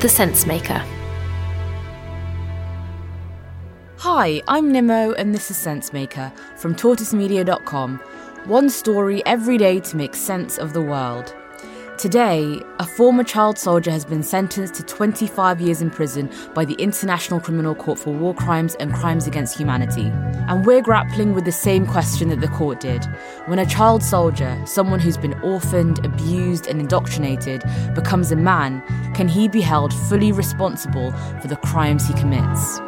The 0.00 0.08
Sense 0.08 0.46
Maker. 0.46 0.80
Hi, 3.96 4.40
I'm 4.46 4.72
Nimo, 4.72 5.12
and 5.18 5.34
this 5.34 5.50
is 5.50 5.56
Sensemaker 5.56 6.32
from 6.56 6.76
tortoisemedia.com. 6.76 7.98
One 8.44 8.70
story 8.70 9.26
every 9.26 9.58
day 9.58 9.80
to 9.80 9.96
make 9.96 10.14
sense 10.14 10.56
of 10.56 10.72
the 10.72 10.80
world. 10.80 11.34
Today, 11.98 12.62
a 12.78 12.86
former 12.86 13.24
child 13.24 13.58
soldier 13.58 13.90
has 13.90 14.04
been 14.04 14.22
sentenced 14.22 14.74
to 14.74 14.84
25 14.84 15.60
years 15.60 15.82
in 15.82 15.90
prison 15.90 16.30
by 16.54 16.64
the 16.64 16.74
International 16.74 17.40
Criminal 17.40 17.74
Court 17.74 17.98
for 17.98 18.12
war 18.12 18.32
crimes 18.36 18.76
and 18.76 18.94
crimes 18.94 19.26
against 19.26 19.58
humanity. 19.58 20.12
And 20.46 20.64
we're 20.64 20.80
grappling 20.80 21.34
with 21.34 21.44
the 21.44 21.50
same 21.50 21.88
question 21.88 22.28
that 22.28 22.40
the 22.40 22.46
court 22.46 22.78
did. 22.78 23.04
When 23.46 23.58
a 23.58 23.66
child 23.66 24.04
soldier, 24.04 24.62
someone 24.64 25.00
who's 25.00 25.16
been 25.16 25.34
orphaned, 25.40 26.06
abused, 26.06 26.68
and 26.68 26.80
indoctrinated, 26.80 27.64
becomes 27.96 28.30
a 28.30 28.36
man, 28.36 28.80
can 29.18 29.26
he 29.26 29.48
be 29.48 29.60
held 29.60 29.92
fully 29.92 30.30
responsible 30.30 31.10
for 31.40 31.48
the 31.48 31.56
crimes 31.56 32.06
he 32.06 32.14
commits? 32.14 32.78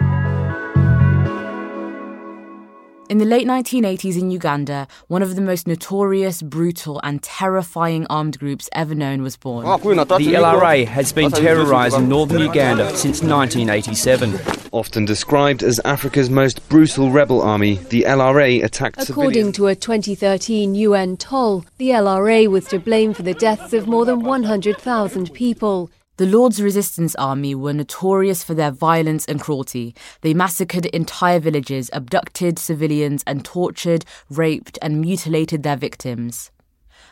In 3.08 3.18
the 3.18 3.24
late 3.24 3.48
1980s 3.48 4.16
in 4.16 4.30
Uganda, 4.30 4.86
one 5.08 5.22
of 5.22 5.34
the 5.34 5.40
most 5.40 5.66
notorious, 5.66 6.40
brutal, 6.40 7.00
and 7.02 7.20
terrifying 7.20 8.06
armed 8.08 8.38
groups 8.38 8.68
ever 8.72 8.94
known 8.94 9.22
was 9.22 9.36
born. 9.36 9.64
The 9.64 9.72
LRA 9.72 10.86
has 10.86 11.12
been 11.12 11.32
terrorising 11.32 12.08
northern 12.08 12.42
Uganda 12.42 12.96
since 12.96 13.24
1987. 13.24 14.38
Often 14.70 15.06
described 15.06 15.64
as 15.64 15.80
Africa's 15.84 16.30
most 16.30 16.68
brutal 16.68 17.10
rebel 17.10 17.42
army, 17.42 17.80
the 17.88 18.02
LRA 18.02 18.62
attacked 18.62 19.02
According 19.02 19.52
civilians. 19.52 19.56
to 19.56 19.66
a 19.66 19.74
2013 19.74 20.76
UN 20.76 21.16
toll, 21.16 21.64
the 21.78 21.90
LRA 21.90 22.46
was 22.46 22.66
to 22.66 22.78
blame 22.78 23.14
for 23.14 23.24
the 23.24 23.34
deaths 23.34 23.72
of 23.72 23.88
more 23.88 24.04
than 24.04 24.20
100,000 24.20 25.34
people. 25.34 25.90
The 26.20 26.26
Lord's 26.26 26.60
Resistance 26.60 27.14
Army 27.14 27.54
were 27.54 27.72
notorious 27.72 28.44
for 28.44 28.52
their 28.52 28.70
violence 28.70 29.24
and 29.24 29.40
cruelty. 29.40 29.94
They 30.20 30.34
massacred 30.34 30.84
entire 30.84 31.38
villages, 31.38 31.88
abducted 31.94 32.58
civilians, 32.58 33.24
and 33.26 33.42
tortured, 33.42 34.04
raped, 34.28 34.78
and 34.82 35.00
mutilated 35.00 35.62
their 35.62 35.78
victims. 35.78 36.50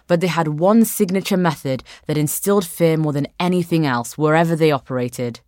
But 0.09 0.21
they 0.21 0.27
had 0.27 0.61
one 0.61 0.85
signature 0.85 1.39
method 1.39 1.83
that 2.07 2.19
instilled 2.19 2.67
fear 2.67 2.99
more 2.99 3.15
than 3.15 3.29
anything 3.41 3.87
else 3.87 4.19
wherever 4.19 4.55
they 4.55 4.71
operated. 4.71 5.41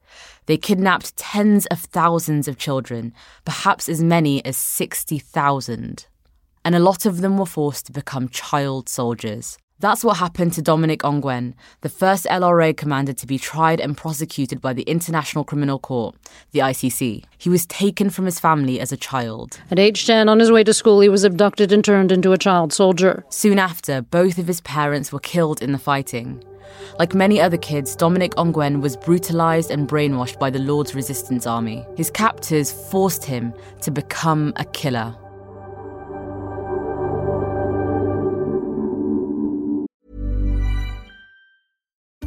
They 0.47 0.56
kidnapped 0.56 1.19
tens 1.19 1.66
of 1.66 1.81
thousands 1.81 2.48
of 2.48 2.56
children, 2.56 3.12
perhaps 3.44 3.91
as 3.91 4.03
many 4.03 4.42
as 4.42 4.56
60,000. 4.56 6.06
And 6.64 6.75
a 6.75 6.78
lot 6.78 7.05
of 7.05 7.20
them 7.20 7.36
were 7.36 7.44
forced 7.44 7.84
to 7.88 7.92
become 7.92 8.31
child 8.31 8.88
soldiers. 8.88 9.58
That's 9.81 10.05
what 10.05 10.19
happened 10.19 10.53
to 10.53 10.62
Dominic 10.62 11.00
Ongwen, 11.00 11.55
the 11.81 11.89
first 11.89 12.27
LRA 12.27 12.77
commander 12.77 13.14
to 13.14 13.27
be 13.27 13.39
tried 13.39 13.81
and 13.81 13.97
prosecuted 13.97 14.60
by 14.60 14.75
the 14.75 14.82
International 14.82 15.43
Criminal 15.43 15.78
Court, 15.78 16.15
the 16.53 16.59
ICC. 16.59 17.25
He 17.38 17.49
was 17.49 17.65
taken 17.65 18.10
from 18.10 18.27
his 18.27 18.38
family 18.38 18.78
as 18.78 18.93
a 18.93 18.99
child. 18.99 19.59
At 19.71 19.78
age 19.78 20.06
10, 20.06 20.28
on 20.28 20.38
his 20.38 20.53
way 20.53 20.65
to 20.65 20.75
school, 20.75 21.00
he 21.00 21.09
was 21.09 21.25
abducted 21.25 21.72
and 21.72 21.82
turned 21.82 22.12
into 22.12 22.32
a 22.32 22.38
child 22.38 22.75
soldier. 22.75 23.25
Soon 23.31 23.59
after, 23.59 24.03
both 24.03 24.37
of 24.37 24.49
his 24.49 24.60
parents 24.60 25.12
were 25.12 25.21
killed 25.21 25.62
in 25.62 25.72
the 25.72 25.78
fighting. 25.78 26.44
Like 26.99 27.15
many 27.15 27.41
other 27.41 27.56
kids, 27.56 27.97
Dominic 27.97 28.33
Ongwen 28.33 28.83
was 28.83 28.99
brutalized 28.99 29.71
and 29.71 29.88
brainwashed 29.88 30.38
by 30.38 30.50
the 30.50 30.59
Lord's 30.59 30.94
Resistance 30.94 31.47
Army. 31.47 31.87
His 31.97 32.10
captors 32.10 32.71
forced 32.71 33.25
him 33.25 33.54
to 33.81 33.91
become 33.91 34.53
a 34.56 34.65
killer. 34.66 35.16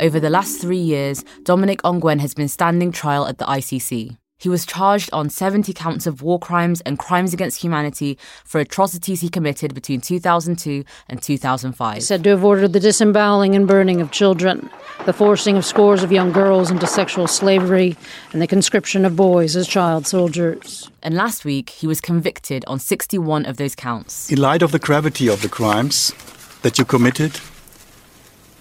Over 0.00 0.20
the 0.20 0.30
last 0.30 0.60
three 0.60 0.78
years, 0.78 1.24
Dominic 1.42 1.82
Ongwen 1.82 2.20
has 2.20 2.32
been 2.32 2.46
standing 2.46 2.92
trial 2.92 3.26
at 3.26 3.38
the 3.38 3.44
ICC. 3.46 4.16
He 4.40 4.48
was 4.48 4.64
charged 4.64 5.10
on 5.12 5.28
70 5.28 5.72
counts 5.72 6.06
of 6.06 6.22
war 6.22 6.38
crimes 6.38 6.80
and 6.82 6.96
crimes 6.96 7.34
against 7.34 7.60
humanity 7.60 8.16
for 8.44 8.60
atrocities 8.60 9.22
he 9.22 9.28
committed 9.28 9.74
between 9.74 10.00
2002 10.00 10.84
and 11.08 11.20
2005. 11.20 12.02
Said 12.04 12.22
to 12.22 12.30
have 12.30 12.44
ordered 12.44 12.72
the 12.72 12.78
disemboweling 12.78 13.56
and 13.56 13.66
burning 13.66 14.00
of 14.00 14.12
children, 14.12 14.70
the 15.04 15.12
forcing 15.12 15.56
of 15.56 15.64
scores 15.64 16.04
of 16.04 16.12
young 16.12 16.30
girls 16.30 16.70
into 16.70 16.86
sexual 16.86 17.26
slavery, 17.26 17.96
and 18.32 18.40
the 18.40 18.46
conscription 18.46 19.04
of 19.04 19.16
boys 19.16 19.56
as 19.56 19.66
child 19.66 20.06
soldiers. 20.06 20.88
And 21.02 21.16
last 21.16 21.44
week, 21.44 21.70
he 21.70 21.88
was 21.88 22.00
convicted 22.00 22.64
on 22.68 22.78
61 22.78 23.46
of 23.46 23.56
those 23.56 23.74
counts. 23.74 24.30
In 24.30 24.40
light 24.40 24.62
of 24.62 24.70
the 24.70 24.78
gravity 24.78 25.28
of 25.28 25.42
the 25.42 25.48
crimes 25.48 26.14
that 26.62 26.78
you 26.78 26.84
committed, 26.84 27.40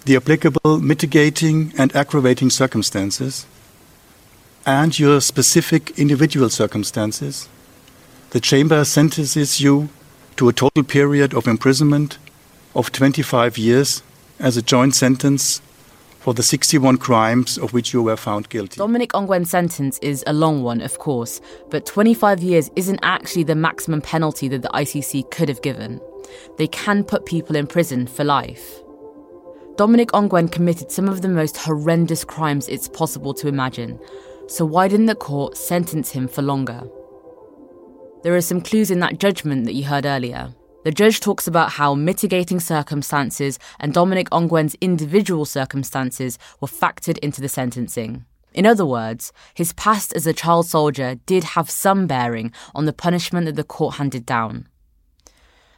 the 0.08 0.16
applicable 0.16 0.80
mitigating 0.80 1.74
and 1.78 1.94
aggravating 1.94 2.50
circumstances, 2.50 3.46
and 4.66 4.98
your 4.98 5.20
specific 5.20 6.00
individual 6.00 6.50
circumstances, 6.50 7.50
the 8.30 8.40
Chamber 8.40 8.86
sentences 8.86 9.60
you 9.60 9.90
to 10.38 10.48
a 10.48 10.54
total 10.54 10.84
period 10.84 11.34
of 11.34 11.46
imprisonment 11.46 12.18
of 12.74 12.90
25 12.94 13.58
years 13.58 14.02
as 14.40 14.56
a 14.56 14.62
joint 14.62 14.96
sentence 14.96 15.62
for 16.20 16.34
the 16.34 16.44
61 16.44 16.96
crimes 17.00 17.58
of 17.58 17.74
which 17.74 17.92
you 17.92 18.02
were 18.02 18.16
found 18.16 18.48
guilty. 18.48 18.78
Dominic 18.78 19.12
Ongwen's 19.12 19.50
sentence 19.50 20.00
is 20.02 20.24
a 20.26 20.32
long 20.32 20.64
one, 20.64 20.80
of 20.80 21.00
course, 21.00 21.42
but 21.70 21.86
25 21.86 22.42
years 22.42 22.72
isn't 22.78 23.00
actually 23.04 23.44
the 23.44 23.56
maximum 23.56 24.00
penalty 24.00 24.48
that 24.48 24.62
the 24.62 24.70
ICC 24.70 25.30
could 25.32 25.50
have 25.50 25.62
given. 25.62 26.00
They 26.58 26.68
can 26.68 27.04
put 27.04 27.26
people 27.26 27.58
in 27.58 27.68
prison 27.68 28.08
for 28.08 28.24
life. 28.24 28.82
Dominic 29.78 30.10
Ongwen 30.14 30.52
committed 30.52 30.92
some 30.92 31.08
of 31.08 31.22
the 31.22 31.28
most 31.28 31.56
horrendous 31.56 32.24
crimes 32.24 32.68
it's 32.68 32.88
possible 32.88 33.32
to 33.36 33.48
imagine, 33.48 34.00
so 34.48 34.66
why 34.66 34.88
didn't 34.88 35.06
the 35.06 35.14
court 35.14 35.56
sentence 35.56 36.10
him 36.10 36.28
for 36.28 36.42
longer? 36.42 36.82
There 38.24 38.36
are 38.36 38.42
some 38.42 38.60
clues 38.60 38.90
in 38.90 39.02
that 39.02 39.20
judgment 39.20 39.66
that 39.66 39.76
you 39.76 39.86
heard 39.86 40.08
earlier. 40.08 40.52
The 40.84 40.92
judge 40.92 41.20
talks 41.20 41.46
about 41.46 41.74
how 41.74 41.94
mitigating 41.94 42.60
circumstances 42.60 43.60
and 43.80 43.94
Dominic 43.94 44.32
Ongwen's 44.32 44.76
individual 44.82 45.46
circumstances 45.46 46.40
were 46.60 46.68
factored 46.68 47.20
into 47.20 47.40
the 47.40 47.50
sentencing. 47.50 48.26
In 48.56 48.66
other 48.66 48.86
words, 48.86 49.32
his 49.54 49.74
past 49.74 50.12
as 50.16 50.26
a 50.26 50.34
child 50.34 50.66
soldier 50.66 51.20
did 51.28 51.44
have 51.44 51.70
some 51.70 52.08
bearing 52.08 52.52
on 52.74 52.86
the 52.86 52.94
punishment 52.94 53.46
that 53.46 53.56
the 53.56 53.64
court 53.64 53.98
handed 53.98 54.26
down. 54.26 54.70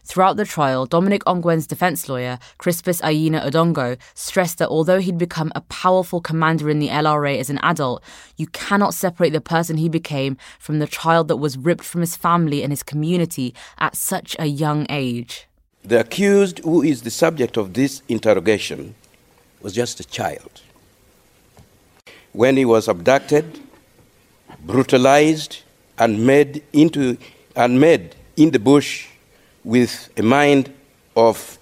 Throughout 0.10 0.38
the 0.38 0.46
trial, 0.46 0.88
Dominic 0.88 1.24
Ongwen's 1.26 1.68
defense 1.68 2.10
lawyer, 2.10 2.40
Krispus 2.58 3.00
Ayena 3.04 3.46
Odongo, 3.46 3.96
stressed 4.16 4.58
that 4.58 4.68
although 4.68 5.00
he'd 5.00 5.20
become 5.20 5.52
a 5.54 5.62
powerful 5.62 6.20
commander 6.20 6.68
in 6.68 6.80
the 6.80 6.88
LRA 6.88 7.38
as 7.38 7.52
an 7.52 7.60
adult, 7.62 8.02
you 8.36 8.48
cannot 8.48 8.96
separate 8.96 9.34
the 9.34 9.40
person 9.40 9.78
he 9.78 9.88
became 9.88 10.36
from 10.58 10.80
the 10.80 10.88
child 10.88 11.28
that 11.28 11.38
was 11.38 11.60
ripped 11.60 11.84
from 11.84 12.02
his 12.02 12.16
family 12.16 12.64
and 12.64 12.72
his 12.72 12.82
community 12.82 13.54
at 13.78 13.96
such 13.96 14.36
a 14.40 14.48
young 14.48 14.88
age. 14.90 15.46
The 15.86 16.00
accused, 16.00 16.58
who 16.64 16.82
is 16.82 17.04
the 17.04 17.12
subject 17.12 17.56
of 17.56 17.76
this 17.76 18.02
interrogation, 18.10 18.96
was 19.62 19.74
just 19.74 20.00
a 20.00 20.04
child. 20.04 20.62
When 22.34 22.58
he 22.58 22.66
was 22.66 22.88
abducted, 22.88 23.60
brutalized, 24.66 25.60
and 26.00 26.26
made 26.26 26.64
into 26.74 27.20
and 27.56 27.80
made 27.80 28.16
in 28.36 28.50
the 28.50 28.60
bush 28.60 29.09
with 29.64 30.10
a 30.18 30.24
mind 30.24 30.74
of 31.16 31.58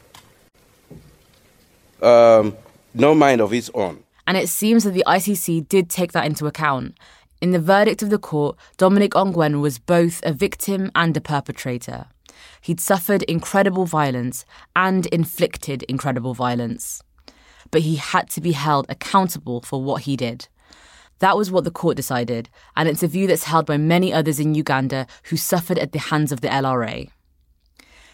um, 2.01 2.55
no 2.93 3.15
mind 3.15 3.41
of 3.41 3.53
its 3.53 3.69
own. 3.73 4.03
And 4.25 4.37
it 4.37 4.49
seems 4.49 4.83
that 4.83 4.91
the 4.91 5.03
ICC 5.07 5.67
did 5.67 5.89
take 5.89 6.11
that 6.11 6.25
into 6.25 6.47
account. 6.47 6.97
In 7.39 7.51
the 7.51 7.59
verdict 7.59 8.01
of 8.01 8.09
the 8.09 8.17
court, 8.17 8.57
Dominic 8.77 9.11
Ongwen 9.11 9.61
was 9.61 9.79
both 9.79 10.21
a 10.25 10.33
victim 10.33 10.91
and 10.95 11.15
a 11.15 11.21
perpetrator. 11.21 12.07
He'd 12.61 12.81
suffered 12.81 13.23
incredible 13.23 13.85
violence 13.85 14.43
and 14.75 15.05
inflicted 15.07 15.83
incredible 15.83 16.33
violence. 16.33 17.01
But 17.71 17.81
he 17.81 17.97
had 17.97 18.29
to 18.31 18.41
be 18.41 18.53
held 18.53 18.85
accountable 18.89 19.61
for 19.61 19.81
what 19.81 20.03
he 20.03 20.15
did. 20.15 20.47
That 21.19 21.37
was 21.37 21.49
what 21.49 21.63
the 21.63 21.71
court 21.71 21.97
decided, 21.97 22.49
and 22.75 22.87
it's 22.87 23.01
a 23.03 23.07
view 23.07 23.27
that's 23.27 23.45
held 23.45 23.65
by 23.65 23.77
many 23.77 24.13
others 24.13 24.39
in 24.39 24.53
Uganda 24.53 25.07
who 25.23 25.37
suffered 25.37 25.79
at 25.79 25.91
the 25.91 25.99
hands 25.99 26.31
of 26.31 26.41
the 26.41 26.47
LRA. 26.47 27.09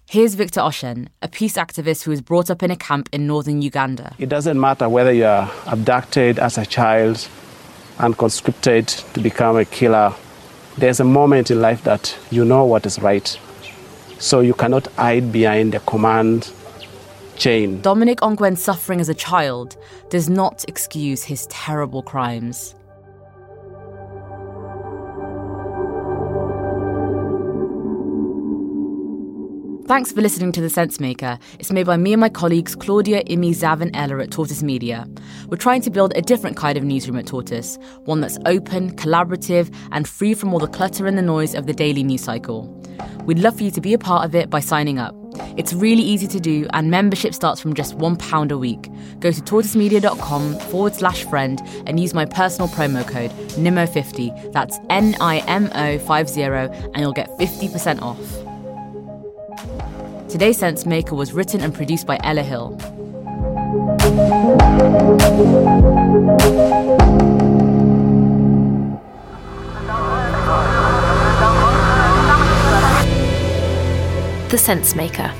Here's 0.10 0.36
Victor 0.36 0.60
Ochen, 0.60 1.08
a 1.24 1.28
peace 1.28 1.56
activist 1.58 2.04
who 2.04 2.12
was 2.12 2.22
brought 2.22 2.52
up 2.52 2.62
in 2.62 2.70
a 2.70 2.76
camp 2.76 3.10
in 3.12 3.26
northern 3.26 3.62
Uganda. 3.62 4.14
It 4.20 4.30
doesn't 4.30 4.60
matter 4.60 4.88
whether 4.88 5.12
you 5.12 5.26
are 5.26 5.52
abducted 5.66 6.38
as 6.38 6.58
a 6.58 6.66
child 6.66 7.28
and 7.98 8.16
conscripted 8.16 8.88
to 8.88 9.20
become 9.20 9.58
a 9.58 9.66
killer. 9.66 10.14
There's 10.78 11.00
a 11.00 11.04
moment 11.04 11.50
in 11.50 11.62
life 11.62 11.84
that 11.86 12.16
you 12.30 12.46
know 12.46 12.64
what 12.64 12.86
is 12.86 13.00
right. 13.00 13.28
So 14.20 14.42
you 14.42 14.54
cannot 14.54 14.88
hide 14.94 15.32
behind 15.32 15.74
the 15.74 15.80
command 15.80 16.52
chain. 17.36 17.82
Dominic 17.82 18.20
Ongwen's 18.20 18.64
suffering 18.64 19.02
as 19.02 19.10
a 19.10 19.16
child 19.16 19.78
does 20.10 20.30
not 20.30 20.64
excuse 20.68 21.24
his 21.24 21.48
terrible 21.48 22.04
crimes. 22.04 22.76
Thanks 29.86 30.14
for 30.14 30.22
listening 30.22 30.54
to 30.54 30.62
The 30.62 30.70
Sense 30.70 31.02
Maker. 31.02 31.38
It's 31.60 31.70
made 31.70 31.86
by 31.86 31.98
me 31.98 32.14
and 32.14 32.22
my 32.22 32.30
colleagues 32.30 32.74
Claudia, 32.74 33.22
Imi, 33.26 33.50
Zav, 33.50 33.82
and 33.82 33.94
Ella 33.94 34.24
at 34.24 34.32
Tortoise 34.32 34.64
Media. 34.64 35.06
We're 35.50 35.58
trying 35.58 35.82
to 35.82 35.92
build 35.92 36.14
a 36.16 36.22
different 36.22 36.56
kind 36.56 36.78
of 36.78 36.86
newsroom 36.86 37.18
at 37.18 37.28
Tortoise, 37.28 37.78
one 38.06 38.22
that's 38.22 38.40
open, 38.46 38.96
collaborative, 38.96 39.76
and 39.92 40.08
free 40.08 40.36
from 40.36 40.54
all 40.54 40.60
the 40.60 40.70
clutter 40.70 41.06
and 41.06 41.18
the 41.18 41.22
noise 41.22 41.54
of 41.54 41.68
the 41.68 41.74
daily 41.74 42.02
news 42.02 42.24
cycle. 42.24 42.64
We'd 43.26 43.40
love 43.40 43.58
for 43.58 43.64
you 43.64 43.72
to 43.72 43.82
be 43.82 43.94
a 43.94 43.98
part 43.98 44.24
of 44.24 44.34
it 44.36 44.50
by 44.50 44.62
signing 44.62 45.00
up. 45.00 45.14
It's 45.58 45.74
really 45.74 46.02
easy 46.02 46.28
to 46.28 46.40
do, 46.40 46.66
and 46.72 46.90
membership 46.90 47.34
starts 47.34 47.60
from 47.60 47.74
just 47.74 47.98
£1 47.98 48.52
a 48.52 48.58
week. 48.58 48.90
Go 49.20 49.32
to 49.34 49.42
tortoisemedia.com 49.42 50.60
forward 50.60 50.96
slash 50.96 51.26
friend 51.26 51.62
and 51.88 52.00
use 52.00 52.14
my 52.14 52.24
personal 52.24 52.70
promo 52.70 53.06
code 53.06 53.32
NIMO50. 53.58 54.54
That's 54.54 54.80
N 54.90 55.18
I 55.20 55.40
M 55.40 55.70
O 55.76 56.00
50, 56.00 56.42
and 56.42 56.98
you'll 56.98 57.12
get 57.12 57.30
50% 57.32 58.02
off. 58.02 58.53
Today's 60.34 60.58
Sense 60.58 60.88
Maker 60.88 61.14
was 61.14 61.32
written 61.32 61.62
and 61.62 61.72
produced 61.72 62.08
by 62.08 62.18
Ella 62.24 62.42
Hill. 62.42 62.76
The 74.50 74.58
Sense 74.58 74.96
Maker. 74.96 75.32